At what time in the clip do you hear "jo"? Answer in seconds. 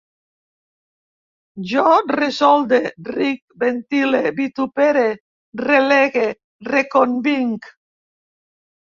1.71-1.81